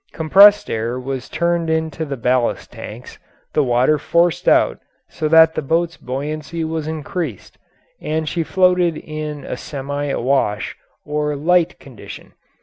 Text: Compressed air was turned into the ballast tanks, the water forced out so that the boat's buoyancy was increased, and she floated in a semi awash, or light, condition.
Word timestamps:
Compressed 0.13 0.67
air 0.67 0.99
was 0.99 1.29
turned 1.29 1.69
into 1.69 2.05
the 2.05 2.17
ballast 2.17 2.71
tanks, 2.71 3.19
the 3.53 3.63
water 3.63 3.99
forced 3.99 4.47
out 4.47 4.79
so 5.07 5.27
that 5.27 5.53
the 5.53 5.61
boat's 5.61 5.95
buoyancy 5.95 6.63
was 6.63 6.87
increased, 6.87 7.59
and 8.01 8.27
she 8.27 8.41
floated 8.41 8.97
in 8.97 9.45
a 9.45 9.55
semi 9.55 10.05
awash, 10.07 10.75
or 11.05 11.35
light, 11.35 11.79
condition. 11.79 12.33